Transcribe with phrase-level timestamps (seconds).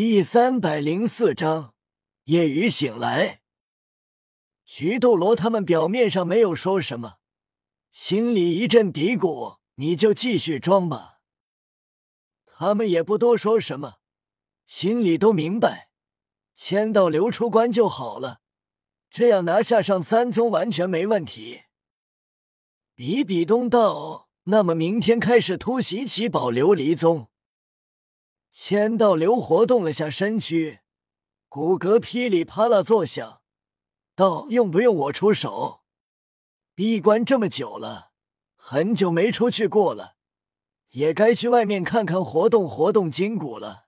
[0.00, 1.74] 第三百零四章，
[2.26, 3.40] 夜雨醒来。
[4.64, 7.14] 菊斗罗他们表面上没有说什么，
[7.90, 11.18] 心里一阵嘀咕：“你就继续装吧。”
[12.46, 13.94] 他们也不多说什么，
[14.66, 15.90] 心里都明白，
[16.54, 18.38] 签到流出关就好了，
[19.10, 21.62] 这样拿下上三宗完全没问题。
[22.94, 27.26] 比比东道：“那么明天开始突袭七宝琉璃宗。”
[28.50, 30.80] 千道流活动了下身躯，
[31.48, 33.40] 骨骼噼里啪啦作响，
[34.14, 35.82] 道：“用不用我出手？
[36.74, 38.10] 闭关这么久了，
[38.56, 40.16] 很久没出去过了，
[40.90, 43.86] 也该去外面看看，活动活动筋骨了。”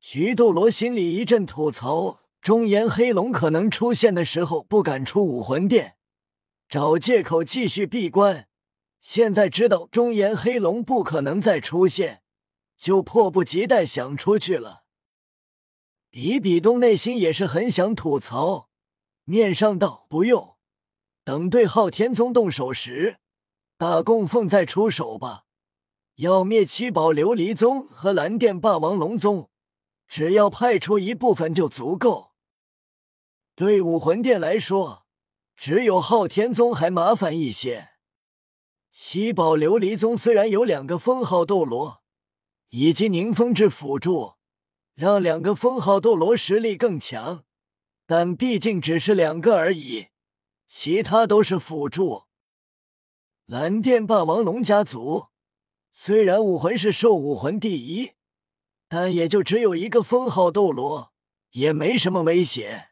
[0.00, 5.96] 菊斗罗心里一阵吐槽：中炎黑龙可能出现的时候不敢出武魂殿，
[6.68, 8.46] 找借口继续闭关。
[9.00, 12.22] 现在知道中炎黑龙不可能再出现。
[12.78, 14.84] 就迫不及待想出去了。
[16.10, 18.70] 比比东内心也是很想吐槽，
[19.24, 20.56] 面上道不用，
[21.22, 23.18] 等对昊天宗动手时，
[23.76, 25.44] 大供奉再出手吧。
[26.14, 29.50] 要灭七宝琉璃宗和蓝电霸王龙宗，
[30.08, 32.32] 只要派出一部分就足够。
[33.54, 35.06] 对武魂殿来说，
[35.54, 37.90] 只有昊天宗还麻烦一些。
[38.90, 42.02] 七宝琉璃宗虽然有两个封号斗罗。
[42.70, 44.34] 以及宁风致辅助，
[44.94, 47.44] 让两个封号斗罗实力更强，
[48.06, 50.08] 但毕竟只是两个而已，
[50.68, 52.24] 其他都是辅助。
[53.46, 55.28] 蓝电霸王龙家族
[55.90, 58.12] 虽然武魂是兽武魂第一，
[58.88, 61.12] 但也就只有一个封号斗罗，
[61.52, 62.88] 也没什么威胁。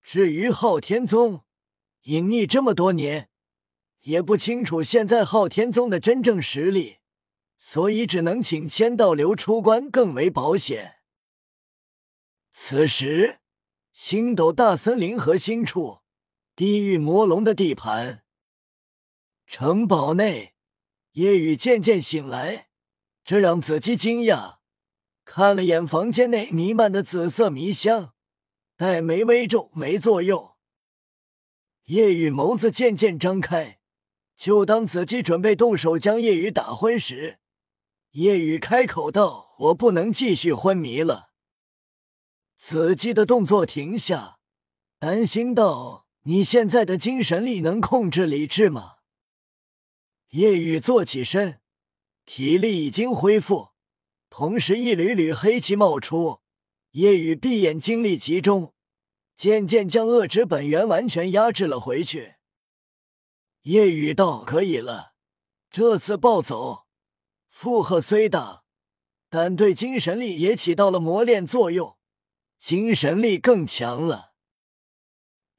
[0.00, 1.42] 至于昊天宗，
[2.02, 3.30] 隐匿这么多年，
[4.02, 6.98] 也不清楚现在昊天宗的真正实力。
[7.66, 10.96] 所以只能请千道流出关更为保险。
[12.52, 13.38] 此时，
[13.90, 16.00] 星斗大森林核心处，
[16.54, 18.22] 地狱魔龙的地盘。
[19.46, 20.54] 城堡内，
[21.12, 22.68] 夜雨渐渐醒来，
[23.24, 24.58] 这让子姬惊讶。
[25.24, 28.12] 看了眼房间内弥漫的紫色迷香，
[28.76, 30.54] 黛眉微皱，没作用。
[31.84, 33.80] 夜雨眸子渐渐张开，
[34.36, 37.40] 就当子姬准备动手将夜雨打昏时。
[38.14, 41.30] 夜雨开口道：“我不能继续昏迷了。”
[42.56, 44.38] 子姬的动作停下，
[45.00, 48.98] 担心道：“你现在的精神力能控制理智吗？”
[50.30, 51.60] 夜雨坐起身，
[52.24, 53.70] 体力已经恢复，
[54.30, 56.40] 同时一缕缕黑气冒出。
[56.92, 58.74] 夜雨闭眼，精力集中，
[59.34, 62.36] 渐渐将恶之本源完全压制了回去。
[63.62, 65.14] 夜雨道：“可以了，
[65.68, 66.82] 这次暴走。”
[67.54, 68.64] 负荷虽大，
[69.28, 71.96] 但对精神力也起到了磨练作用，
[72.58, 74.34] 精神力更强了。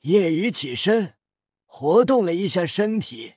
[0.02, 1.16] 夜雨起身，
[1.64, 3.36] 活动了一下身体，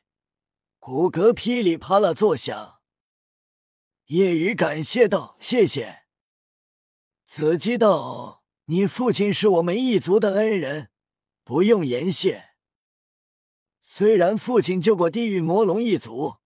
[0.81, 2.81] 骨骼噼里啪啦作响。
[4.07, 6.01] 夜雨感谢道：“谢谢。”
[7.25, 10.91] 子姬道：“你父亲是我们一族的恩人，
[11.45, 12.49] 不用言谢。
[13.81, 16.39] 虽然父亲救过地狱魔龙一族。”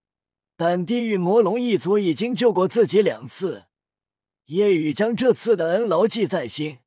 [0.56, 3.64] 但地狱魔龙一族已经救过自己两次，
[4.46, 6.78] 夜雨将这次的恩牢记在心。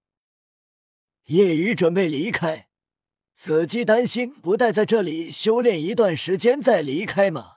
[1.26, 2.70] 夜雨准备离开，
[3.36, 7.54] 子姬担心不待在这里修炼一段时间再离开吗？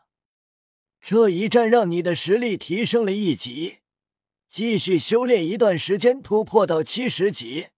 [1.01, 3.79] 这一战让你的实力提升了一级，
[4.49, 7.69] 继续修炼一段时间，突破到七十级，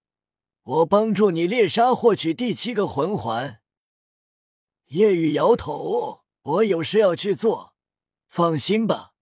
[0.62, 3.60] 我帮助你猎杀获取第七个魂环。
[4.86, 7.74] 夜雨摇头，我有事要去做。
[8.30, 9.14] 放心吧，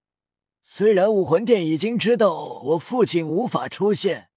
[0.63, 4.29] 虽然武魂殿已经知道我父亲无法出现，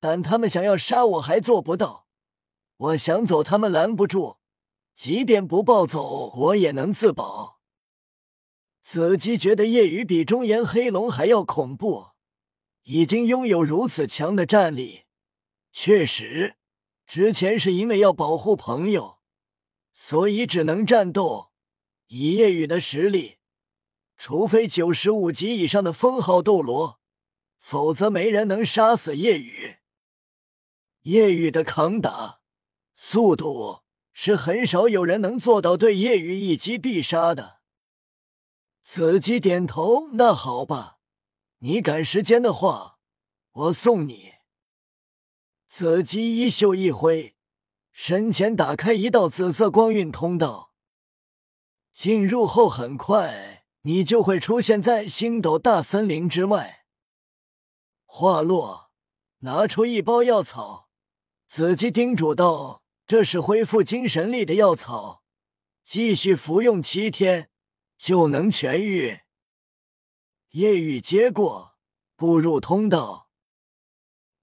[0.00, 2.08] 但他们想要杀我还做不到。
[2.78, 4.38] 我想走，他们拦不住。
[4.96, 7.60] 即便不暴走，我也能自保。
[8.82, 12.12] 子姬觉得夜雨比中炎黑龙还要恐怖，
[12.84, 15.02] 已经拥有如此强的战力。
[15.72, 16.56] 确实，
[17.06, 19.18] 之前是因为要保护朋友，
[19.92, 21.50] 所以只能战斗。
[22.06, 23.39] 以夜雨的实力。
[24.22, 27.00] 除非九十五级以上的封号斗罗，
[27.58, 29.78] 否则没人能杀死夜雨。
[31.04, 32.40] 夜雨的抗打
[32.94, 33.80] 速度
[34.12, 37.60] 是很少有人能做到对夜雨一击必杀的。
[38.82, 40.98] 子姬点头，那好吧，
[41.60, 42.98] 你赶时间的话，
[43.52, 44.34] 我送你。
[45.66, 47.36] 子姬衣袖一挥，
[47.90, 50.74] 身前打开一道紫色光晕通道，
[51.94, 53.59] 进入后很快。
[53.82, 56.84] 你就会出现在星斗大森林之外。
[58.04, 58.90] 话落，
[59.38, 60.90] 拿出一包药草，
[61.48, 65.22] 子姬叮嘱道：“这是恢复精神力的药草，
[65.84, 67.50] 继续服用七天
[67.96, 69.20] 就能痊愈。”
[70.50, 71.76] 夜雨接过，
[72.16, 73.30] 步入通道。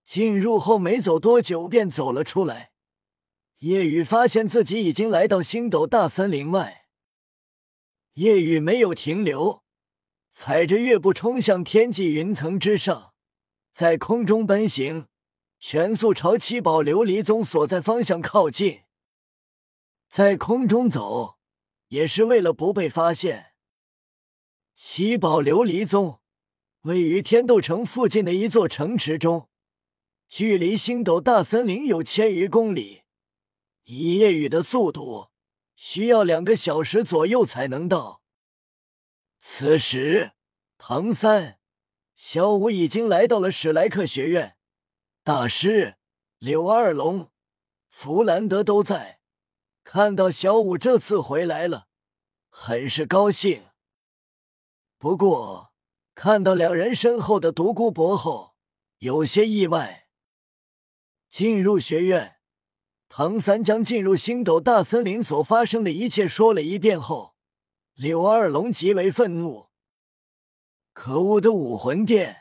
[0.03, 2.71] 进入后没走多久，便走了出来。
[3.57, 6.86] 夜雨发现自己已经来到星斗大森林外。
[8.17, 9.63] 夜雨没有停留，
[10.31, 13.13] 踩着月步冲向天际云层之上，
[13.75, 15.05] 在空中奔行，
[15.59, 18.81] 全速朝七宝琉璃宗所在方向靠近。
[20.09, 21.37] 在空中走，
[21.89, 23.51] 也是为了不被发现。
[24.75, 26.19] 七宝琉璃宗
[26.81, 29.47] 位于天斗城附近的一座城池中。
[30.27, 33.03] 距离星斗大森林有千余公里，
[33.83, 35.27] 以夜雨的速度，
[35.77, 38.21] 需要两个小时左右才能到。
[39.39, 40.33] 此时，
[40.77, 41.59] 唐三、
[42.15, 44.57] 小五已经来到了史莱克学院，
[45.23, 45.95] 大师
[46.39, 47.31] 柳二龙、
[47.89, 49.21] 弗兰德都在。
[49.83, 51.87] 看到小五这次回来了，
[52.49, 53.67] 很是高兴。
[54.97, 55.71] 不过，
[56.15, 58.55] 看到两人身后的独孤博后，
[58.97, 60.09] 有些意外。
[61.29, 62.36] 进入学院，
[63.09, 67.35] 唐三将进入星斗大森林所发生的一切说了一遍后，
[67.95, 69.67] 柳二龙极为愤怒。
[70.93, 72.37] 可恶的武魂殿！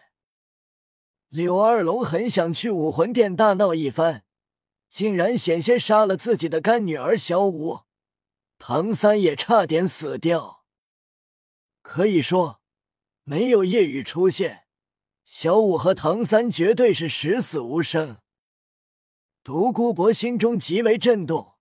[1.28, 4.24] 柳二龙很想去武魂殿大闹一番，
[4.90, 7.80] 竟然险些杀了自己的干女儿小舞，
[8.58, 10.64] 唐三也差点死掉。
[11.82, 12.60] 可以说，
[13.24, 14.64] 没有夜雨出现，
[15.24, 18.18] 小舞和唐三绝对是十死无生。
[19.46, 21.54] 独孤博心中极为震动，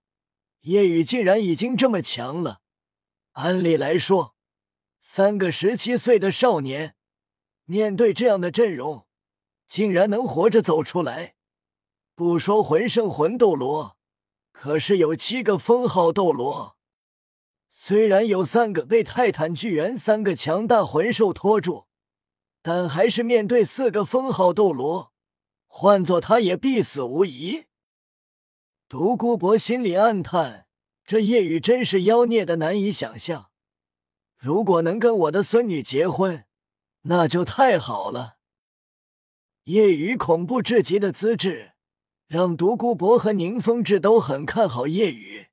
[0.62, 2.60] 夜雨竟然已经这么强了。
[3.34, 4.34] 按理来说，
[5.00, 6.96] 三个十七岁的少年
[7.64, 9.06] 面对这样的阵容，
[9.68, 11.36] 竟然能活着走出来。
[12.16, 13.96] 不说魂圣魂斗罗，
[14.50, 16.76] 可是有七个封号斗罗，
[17.70, 21.86] 虽然有三个被泰坦巨猿三个强大魂兽拖住，
[22.62, 25.12] 但还是面对四个封号斗罗，
[25.68, 27.66] 换做他也必死无疑。
[28.88, 30.68] 独孤博心里暗叹
[31.04, 33.50] ：“这夜雨真是妖孽的难以想象。
[34.36, 36.44] 如果能跟我的孙女结婚，
[37.02, 38.36] 那就太好了。”
[39.64, 41.72] 夜雨恐怖至极的资质，
[42.28, 45.48] 让独孤博和宁风致都很看好夜雨。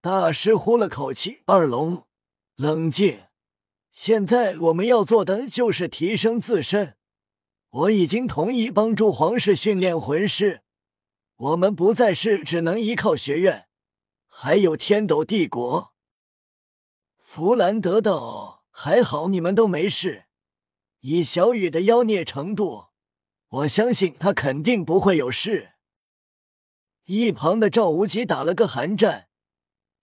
[0.00, 2.04] 大师呼了口气：“二龙，
[2.54, 3.24] 冷静。
[3.90, 6.96] 现在我们要做的就是提升自身。
[7.70, 10.60] 我已经同意帮助皇室训练魂师。”
[11.36, 13.66] 我们不再是只能依靠学院，
[14.26, 15.92] 还有天斗帝国。
[17.18, 20.26] 弗兰德道，还好你们都没事。
[21.00, 22.86] 以小雨的妖孽程度，
[23.48, 25.72] 我相信他肯定不会有事。
[27.06, 29.28] 一旁的赵无极打了个寒战，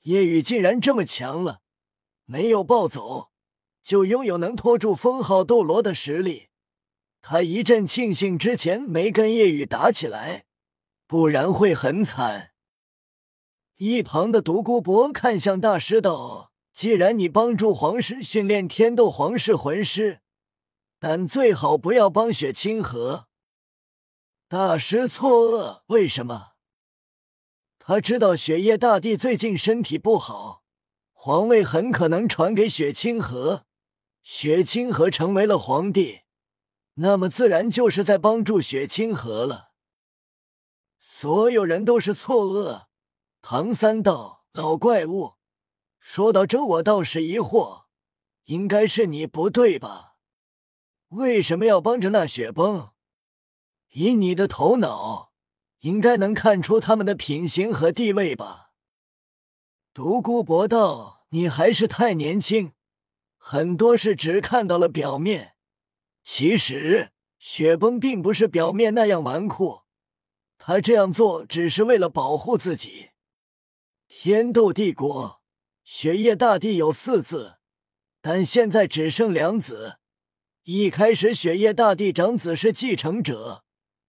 [0.02, 1.62] 夜雨竟然这么强了，
[2.26, 3.32] 没有暴走，
[3.82, 6.50] 就拥有能拖住封号斗罗的实力。
[7.22, 10.46] 他一阵庆幸之前没跟夜雨打起来。
[11.12, 12.52] 不然会很惨。
[13.76, 20.22] 一旁的独孤博看向大师道：“既然你帮助皇室训练天斗皇室魂师，
[21.00, 23.28] 但最好不要帮雪清河。”
[24.48, 26.52] 大师错愕：“为什么？”
[27.78, 30.64] 他知道雪夜大帝最近身体不好，
[31.12, 33.66] 皇位很可能传给雪清河。
[34.24, 36.22] 雪清河成为了皇帝，
[36.94, 39.71] 那么自然就是在帮助雪清河了。
[41.04, 42.86] 所有人都是错愕。
[43.42, 45.34] 唐三道：“老怪物，
[46.00, 47.86] 说到这，我倒是疑惑，
[48.44, 50.18] 应该是你不对吧？
[51.08, 52.92] 为什么要帮着那雪崩？
[53.94, 55.34] 以你的头脑，
[55.80, 58.70] 应该能看出他们的品行和地位吧？”
[59.96, 62.74] 独孤博道：“你还是太年轻，
[63.38, 65.56] 很多事只看到了表面。
[66.24, 69.82] 其实，雪崩并不是表面那样纨绔。”
[70.64, 73.10] 他这样做只是为了保护自己。
[74.08, 75.42] 天斗帝国，
[75.84, 77.58] 雪夜大帝有四子，
[78.22, 79.98] 但现在只剩两子。
[80.62, 83.64] 一开始，雪夜大帝长子是继承者，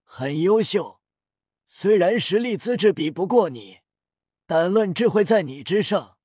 [0.05, 1.01] 很优秀，
[1.67, 3.79] 虽然实力资质比不过你，
[4.47, 6.19] 但论智慧在你之上，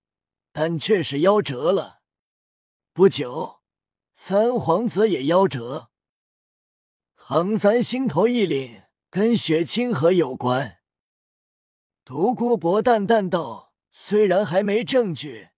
[0.52, 2.02] 但却是夭折了。
[2.92, 3.62] 不久，
[4.14, 5.90] 三皇子也夭折。
[7.16, 8.87] 唐三心头一凛。
[9.20, 10.78] 跟雪清河有关，
[12.06, 15.50] 独孤博淡淡道：“虽然还没证据，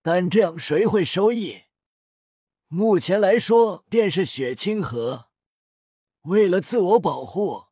[0.00, 1.64] 但这样谁会收益？
[2.66, 5.26] 目前来说，便是雪清河。
[6.22, 7.64] 为了自我保护，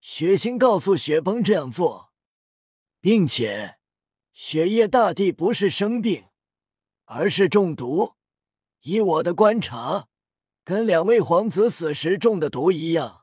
[0.00, 2.14] 雪星告诉雪崩这样做，
[2.98, 3.76] 并且
[4.32, 6.28] 雪夜大帝不是生病，
[7.04, 8.14] 而是中毒。
[8.80, 10.08] 以我的观察，
[10.64, 13.17] 跟两位皇子死时中的毒一样。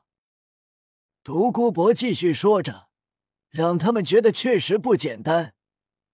[1.26, 2.86] 独孤博继续说着，
[3.50, 5.54] 让他们觉得确实不简单。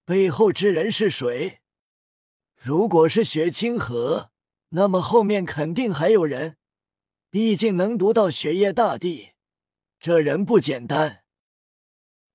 [0.06, 1.60] 背后之人是谁？
[2.56, 4.30] 如果是雪清河，
[4.70, 6.56] 那么后面肯定还有人。
[7.28, 9.32] 毕竟能读到雪夜大帝，
[10.00, 11.24] 这人不简单。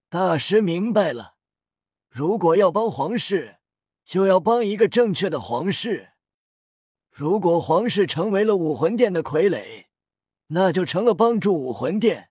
[0.07, 1.33] 大师明白了，
[2.11, 3.57] 如果要帮皇室，
[4.05, 6.09] 就要帮一个正确的皇室。
[7.09, 9.85] 如果皇室成为了武魂殿的傀儡，
[10.49, 12.26] 那就成了帮助武魂殿。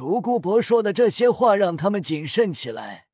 [0.00, 3.09] 独孤博说的这些话，让他们谨慎起来。